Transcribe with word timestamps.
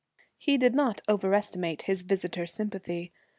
He 0.39 0.57
did 0.57 0.73
not 0.73 1.01
overestimate 1.07 1.83
his 1.83 2.01
visitor's 2.01 2.51
sympathy. 2.51 3.13